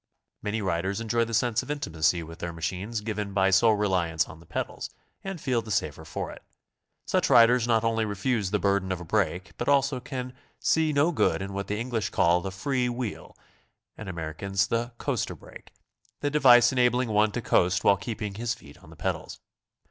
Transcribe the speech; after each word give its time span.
Many 0.41 0.63
riders 0.63 0.99
enjoy 0.99 1.25
the 1.25 1.33
sense 1.35 1.61
of 1.61 1.69
intimacy 1.69 2.23
with 2.23 2.39
their 2.39 2.51
machines 2.51 3.01
given 3.01 3.33
by 3.33 3.51
sole 3.51 3.75
reliance 3.75 4.25
on 4.27 4.39
the 4.39 4.47
pedals, 4.47 4.89
and 5.23 5.39
feel 5.39 5.61
the 5.61 5.69
safer 5.69 6.03
for 6.05 6.31
it. 6.31 6.41
Such 7.05 7.29
riders 7.29 7.67
not 7.67 7.83
only 7.83 8.03
refuse 8.03 8.49
the 8.49 8.57
burden 8.57 8.91
of 8.91 8.99
a 8.99 9.05
brake, 9.05 9.51
but 9.59 9.69
also 9.69 9.99
can 9.99 10.33
see 10.57 10.91
no 10.91 11.11
good 11.11 11.39
in 11.39 11.53
what 11.53 11.67
the 11.67 11.77
English 11.79 12.09
call 12.09 12.41
the 12.41 12.49
^'free 12.49 12.89
wheel," 12.89 13.37
and 13.95 14.09
Amer 14.09 14.33
icans 14.33 14.69
the 14.69 14.91
"coaster 14.97 15.35
brake,"— 15.35 15.71
the 16.21 16.31
device 16.31 16.71
enabling 16.71 17.09
one 17.09 17.31
to 17.33 17.41
coast 17.43 17.83
while 17.83 17.95
keeping 17.95 18.33
his 18.33 18.55
feet 18.55 18.79
on 18.79 18.89
the 18.89 18.95
pedals. 18.95 19.39